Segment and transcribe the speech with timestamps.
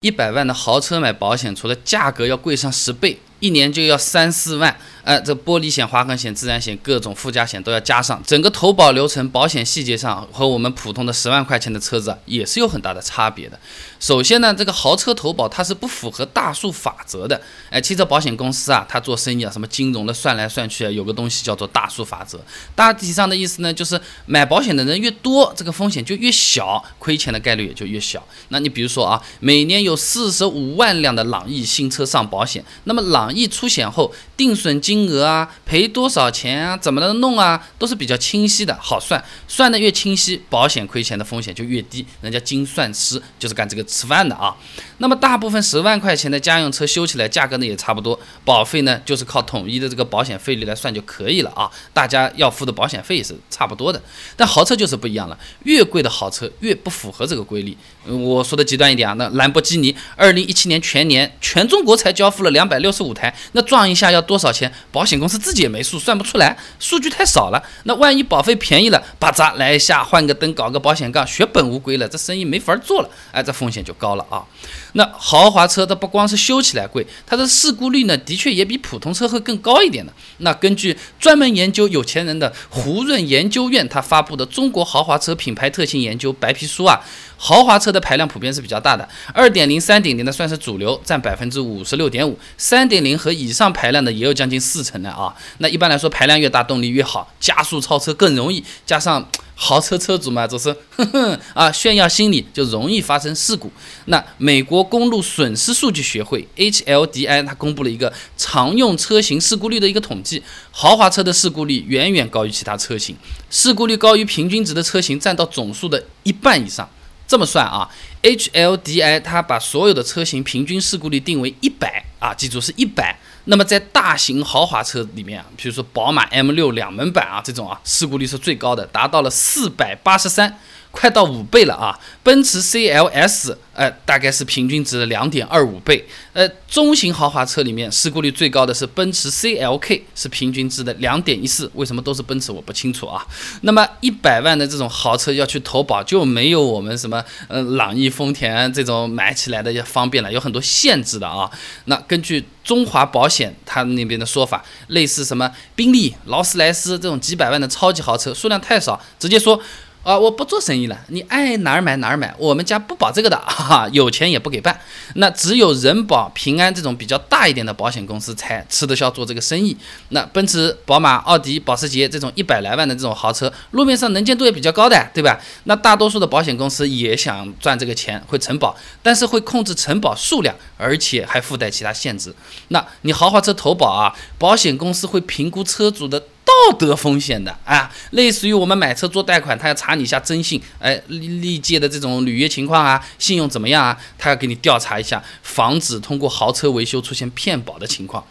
[0.00, 3.18] 一百万的豪车买保险，除了价格要贵上十倍。
[3.40, 13.58] 一年就要三四万，哎，这玻璃险、划痕险、自然险各种附加险都要加上，整个投保流程、保险细节上和我们普通的十万块钱的车子也是有很大的差别的。
[14.00, 17.40] 首先呢，这个豪车投保它是不符合大数法则的，
[17.70, 22.40] 哎，汽车保险公司啊，它做生意啊，什么金融的算来算去啊，有个东西叫做大数法则，
[22.74, 28.24] 大体上的意思呢，就是买保险的人越多，这个风险就越小，亏钱的概率也就越小。
[28.48, 42.04] 那你比如说啊，每年有四十五万辆的朗逸新车上保险，那么朗一出险后，定损金额啊，赔多少钱啊，怎么能弄啊，都是比较清晰的，好算，算的越清晰，保险亏钱的风险就越低。
[42.20, 44.56] 人家精算师就是干这个吃饭的啊。
[44.98, 51.70] 那么大部分十万块钱的家用车修起来价格呢也差不多，保费呢就是靠统一的这个保险费率来算就可以了啊。
[51.92, 54.02] 大家要付的保险费也是差不多的。
[54.36, 57.76] 但豪车就是不一样了，越贵的豪车越不符合这个规律。
[58.04, 64.72] 我说的极端一点啊，那兰博基尼二零一七年全年全中国才交付了两百六十五台，那撞一下要多少钱？
[64.92, 67.60] 保险公司自己也没数，算不出来，数据太少了。
[67.84, 73.10] 那万一保费便宜了，叭扎来一下换个灯，搞个保险杠，血本无归了，这生意没法做了。
[73.32, 74.44] 哎，这风险就高了啊。
[74.92, 80.12] 那豪华车它不光是修起来贵，它的事故率呢，的确也比普通车会更高一点的。
[80.38, 87.00] 那根据专门研究有钱人的胡润研究院，它发布的《中国豪华车品牌特性研究白皮书》啊，
[87.36, 95.34] 豪华车的排量普遍是比较大的，二点零、三点零的算是主流，占百分之五十六点五，三点零零和以上排量的也有将近四成的啊。
[95.58, 99.28] 那一般来说，排量越大，动力越好，加速超车更容易，加上。
[99.60, 103.68] 豪车车主嘛，就是哼哼啊，炫耀心理就容易发生事故。
[104.04, 113.16] 那美国公路损失数据学会 HLDI 它公布了一个常用车型事故率的一个统计，豪华车的事故率远远高于其他车型，
[113.50, 116.88] 事故率高于平均值的车型占到总数的一半以上。
[117.28, 117.88] 这么算啊
[118.22, 123.16] ，HLDI 它把所有的车型平均事故率定为一百啊，记住是一百。
[123.44, 130.58] 那么在大型豪华车里面，比如说宝马 M 六两门版啊，这种啊事故率是最高的，达到了四百八十三。
[130.90, 131.96] 快到五倍了啊！
[132.22, 136.04] 奔驰 CLS，呃，大概是平均值的两点二五倍。
[136.32, 141.70] 呃，中型豪华车里面事故率最高的是奔驰 CLK，是平均值的两点一四。
[141.74, 142.50] 为什么都是奔驰？
[142.50, 143.24] 我不清楚啊。
[143.60, 151.48] 那么一百万的这种豪车要去投保，就没有我们什么呃朗逸、丰田这种买起来的要方便了，有很多限制的啊。
[151.84, 159.60] 那根据中华保险它那边的说法，类似什么宾利、劳斯莱斯这种几百万的超级豪车数量太少，直接说。
[160.08, 164.80] 啊，我不做生意了，你爱哪儿买哪儿买，我们家不保这个的， 哈，有钱也不给办。
[165.16, 169.76] 那只有人保、平安这种比较大一点的保险公司才吃得消做这个生意。
[170.08, 175.38] 那奔驰、宝马、奥迪、保时捷这种一百来万的这种豪车，路面上能见度也比较高的，对吧？
[175.64, 182.34] 那大多数的保险公司也想赚这个钱，会承保，但是会控制承保数量，而且还附带其他限制。
[182.68, 186.22] 那你豪华车投保啊，保险公司会评估车主的。
[186.68, 193.98] 道德风险的啊，类似于我们买车做贷款，他要查你一下征信，哎，历届的这种履约情况啊，信用怎么样啊？
[194.18, 198.22] 他要给你调查一下，防止通过豪车维修出现骗保的情况。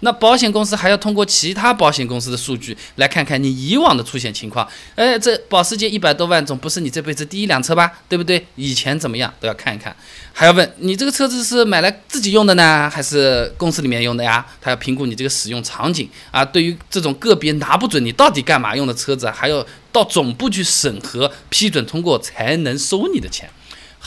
[0.00, 4.66] 那保险公司还要通过其他保险公司的数据来看看你以往的出险情况。
[4.94, 7.90] 哎，这保时捷一百多万，总不是你这辈子第一辆车吧？
[8.08, 8.46] 对不对？
[8.56, 9.94] 以前怎么样都要看一看。
[10.32, 14.44] 还要问你这个车子是买来自己用的呢，还是公司里面用的呀？
[14.60, 16.44] 他要评估你这个使用场景啊。
[16.44, 23.48] 对于这种个别拿不准你到底干嘛用的车子，还要到总部去审核批准通过才能收你的钱。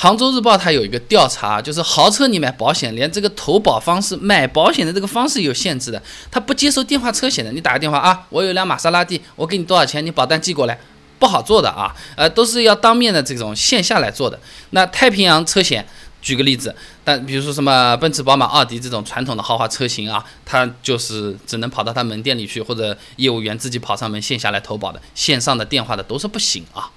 [0.02, 6.02] 杭州日报它有一个调查，就是豪车你买保险，连这个投保方式、买保险的这个方式有限制的，
[6.32, 7.52] 它不接受电话车险的。
[7.52, 10.80] 你打个电话啊，我有辆玛莎拉蒂，我给你多少钱，你保单寄过来，
[11.20, 14.40] 不好做的啊，呃，都是要当面的这种线下来做的。
[14.70, 15.86] 那太平洋车险，
[16.22, 16.74] 举个例子，
[17.04, 26.90] 但比如说什么奔驰、宝马、奥迪这种传统的豪华车型啊，它就是只能跑到他门店里去，或者业务员自己跑上门线下来投保的，线上的电话的都是不行啊。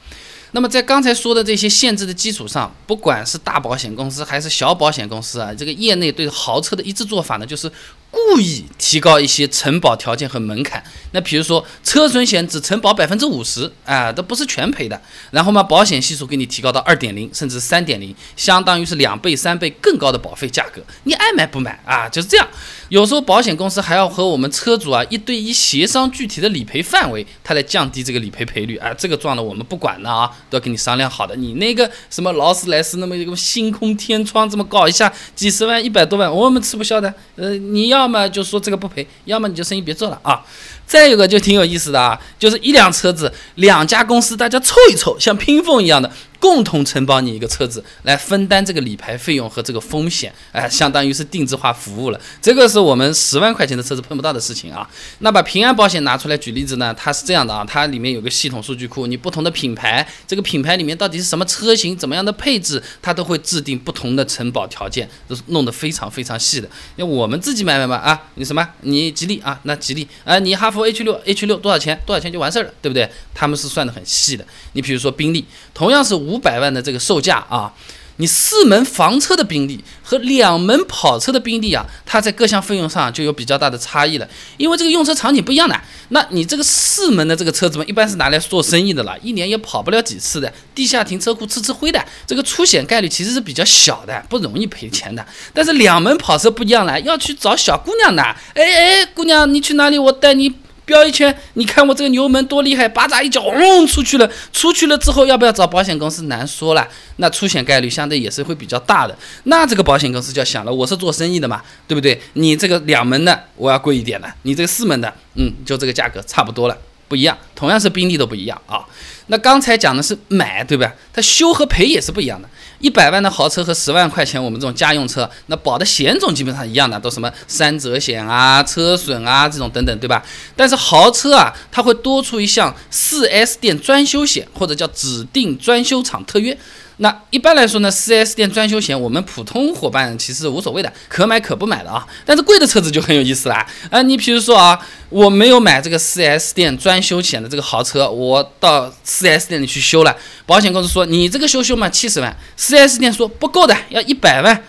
[0.55, 7.71] 那么在刚才说的这些限制的基础上，不管是大保险公司还是小保险公司啊，这个业内对豪车的一致做法呢，就是
[8.12, 10.84] 故意提高一些承保条件和门槛。
[11.14, 15.00] 那比如说车损险只承保百分之五十，啊，都不是全赔的。
[15.30, 22.09] 然后嘛，保险系数给你提高到二点零甚至三点零，相当于是两倍、三倍更高的保费价格，你爱买不买啊？
[22.09, 22.47] 就是这样。
[22.91, 28.92] 有时候保险公司还要和我们车主啊一对一协商具体的理赔范围，它来降低这个理赔赔率啊。
[28.92, 31.34] 这个撞了我们不管的啊，都要跟你商量好的。
[31.34, 37.12] 你那个什么劳斯莱斯那么一个星空天窗这么搞一下几十万一百多万，我们吃不消的。
[37.36, 40.45] 呃，你要要么就说这个不赔，要么你就生意别做了啊。
[40.92, 46.12] 再有个就挺有意思的啊，就是一辆车子，两家公司大家凑一凑，像拼缝一样的。
[46.39, 52.21] 共同承包你一个车子，来分担这个理赔费用和这个风险，哎，相当于是定制化服务了。
[52.42, 54.84] 这个是我们十万块钱的车子碰不到的事情啊。
[55.21, 56.92] 那把平安保险拿出来举例子呢？
[56.98, 66.68] 它是这样的啊，它里面有个系统数据库，你不同的品牌，这个品牌里面到底是什么车型，怎么样的配置，它都会制定不同的承保条件，都是弄得非常非常细的。
[66.97, 68.68] 因为我们自己买买买啊，你什么？
[68.80, 71.97] 你吉利啊，那吉利啊，你哈弗 H 六 H 六多少钱？
[72.05, 73.09] 多少钱就完事儿了，对不对？
[73.33, 74.45] 他们是算的很细的。
[74.73, 76.33] 你比如说宾利，同样是五。
[76.33, 77.71] 五百万的这个售价啊，
[78.17, 84.27] 你四门房车的宾利和两门跑车的宾利啊，它在各项费用上就有比较大的差异了，
[84.57, 85.79] 因为这个用车场景不一样的。
[86.09, 95.23] 那你这个四门的这个车子嘛，一般是拿来做生意的了，一年也跑不了几次的，地下停车库吃吃灰的，这个出险概率其实是比较小的，不容易赔钱的。
[95.53, 98.23] 但是两门跑车不一样了，要去找小姑娘的，
[98.55, 99.99] 哎哎，姑娘你去哪里？
[99.99, 100.51] 我带你。
[100.92, 104.30] 飙一圈，你看我这个油门多厉害，叭扎一脚，嗡出去了。
[104.53, 106.86] 出去了之后要不要找保险公司难说了，
[107.16, 109.16] 那出险概率相对也是会比较大的。
[109.44, 112.21] 那这个保险公司就要想了，我是做生意的嘛，对不对？
[112.34, 116.77] 你这个两门的我要贵一点的，你这个四门的，嗯，就这个价格差不多了，
[117.09, 118.84] 不一样，同样是宾利都不一样啊。
[119.28, 120.92] 那刚才讲的是买，对吧？
[121.10, 122.47] 它修和赔也是不一样的。
[122.83, 130.23] 一百万的豪车和十万块钱我们这种家用车，那保的险种基本上一样的，都什么三者险啊、车损啊这种等等，对吧？
[130.55, 136.59] 但是豪车啊，它会多出一项四 S 店专修险，或者叫指定专修厂特约。
[137.03, 142.07] 那一般来说呢，4S 店专修险，我们普通伙伴其实无所谓的，可买可不买的啊。
[142.25, 143.66] 但是贵的车子就很有意思啦。
[143.91, 144.78] 啊，你比如说啊，
[145.09, 150.16] 我没有买这个 4S 店专修险的这个豪车，我到 4S 店里去修了，
[150.47, 154.63] 保险公司说你这个修修嘛七十万，4S 店说不够的，要一百万，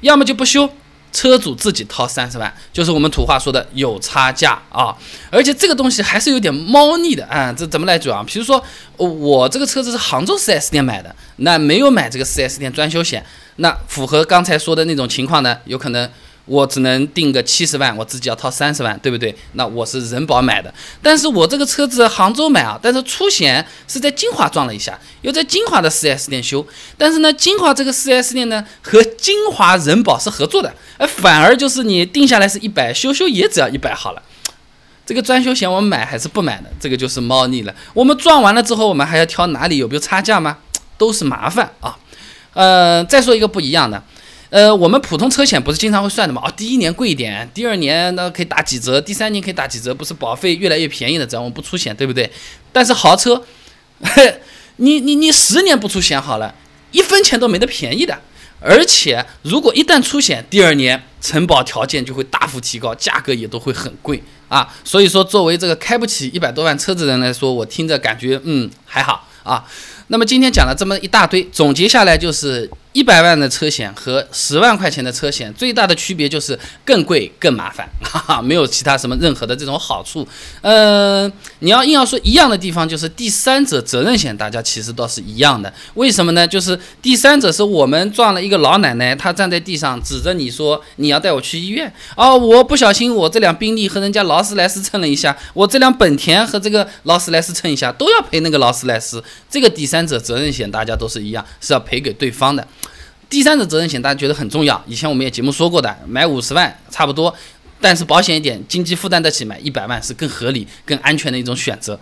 [0.00, 0.68] 要么就不修。
[1.16, 4.94] 车主自己掏三十万，就是我们土话说的有差价啊，
[5.30, 7.50] 而且这个东西还是有点猫腻的啊。
[7.56, 8.22] 这怎么来讲？
[8.26, 8.62] 比如说
[8.98, 13.24] 我这个车子是杭州四 S 店买的，那没有买这个四 S 店专修险，
[13.56, 16.06] 那符合刚才说的那种情况呢，有可能。
[16.46, 19.34] 我只能定个七十万，我自己要掏三十万，对不对？
[19.52, 20.72] 那我是人保买的，
[21.02, 26.66] 但是我这个车子杭州买啊，但是出险是在金华撞了一下，又在金华的 4S 店修，
[26.96, 34.22] 但是呢，金华这个 4S 店呢和金华人保是合作的，哎，反而就是你定下来是一百，修修也只要一百好了。
[35.04, 36.70] 这个专修险我们买还是不买的？
[36.80, 37.74] 这个就是猫腻了。
[37.94, 40.58] 我们撞完了之后，我们还要挑哪里有没有差价吗？
[40.98, 41.96] 都是麻烦啊。
[42.54, 44.02] 呃，再说一个不一样的。
[44.48, 46.40] 呃，我们普通车险不是经常会算的嘛？
[46.44, 52.30] 哦，第一年贵一点，第二年那可以打几折，第三年可以打几折，不是保费越来越便宜的，只要我们不出险，对不对？
[52.72, 53.42] 但是豪车，
[54.76, 56.54] 你你你十年不出险好了，
[56.92, 58.16] 一分钱都没得便宜的。
[58.60, 64.72] 而且如果一旦出险，第二年承保条件就会大幅提高，价格也都会很贵啊。
[64.84, 69.64] 所以说，作为这个开不起一百多万车子的人来说，我听着感觉嗯还好啊。
[70.06, 72.70] 那么今天讲了这么一大堆，总结下来就是。
[72.96, 80.26] 一百万的车险和十万块钱的车险最大的区别就是更贵更麻烦，哈哈，没有其他什么任何的这种好处。
[80.62, 85.70] 呃，你要硬要说一样的地方，就是第三者责任险，大家其实倒是一样的。
[85.92, 86.48] 为什么呢？
[86.48, 99.22] 就是第三者是我们撞了一个老奶奶，她站在地上指着你说你要带我去医院哦，我不小心我这辆宾利和人家劳斯莱斯蹭了一下，我这辆本田和这个劳斯莱斯蹭一下都要赔那个劳斯莱斯。
[99.50, 102.66] 这个第三者责任险大家都是一样，是要赔给对方的。
[103.28, 107.34] 第三者责任险大家觉得很重要，以前我们也节目说过的，买五十万差不多，
[107.80, 111.98] 但是保险一点，经济负担得起，买一百万是更合理、更安全的一种选择。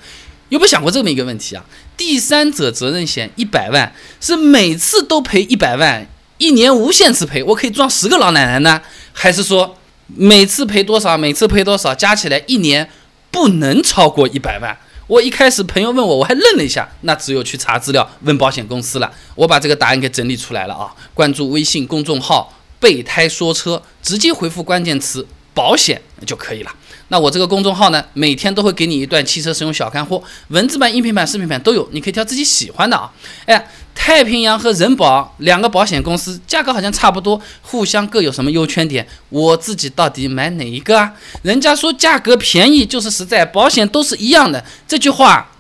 [0.51, 1.65] 有没有想过这么一个问题啊？
[1.97, 6.07] 第三者责任险一百万是每次都赔一百万，
[6.37, 8.81] 一年无限次赔，我可以撞十个老奶奶呢？
[9.13, 11.17] 还是说每次赔多少？
[11.17, 11.95] 每次赔多少？
[11.95, 12.89] 加起来一年
[13.31, 14.77] 不能超过一百万？
[15.07, 19.13] 我一开始朋友问我，我还愣了一下，那只有去查资料问保险公司了。
[19.35, 20.95] 我把这个答案给整理出来了啊！
[21.13, 26.75] 关注微信公众号“备胎说车”，直接回复关键词“保险”就可以了。
[27.09, 33.13] 那我这个公众号呢，每天都会给你一段汽车使用小干货，文字版、音频版、视频版都有，你可以挑自己喜欢的啊。
[33.47, 33.69] 哎。
[33.95, 39.07] 太平洋和人保两个保险公司价格好像差不多，互相各有什么优缺点？
[39.31, 41.15] 我自己到底买哪一个啊？
[41.43, 45.51] 人家说价格便宜就是实在，保险都是一样的，这句话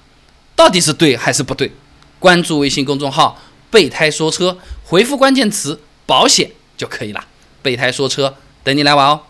[0.55, 1.73] 到底是对还是不对？
[2.19, 3.39] 关注微信公众号
[3.71, 7.25] “备胎说车”，回复关键词“保险”就可以了。
[7.63, 9.21] 备胎说车，等你来玩哦。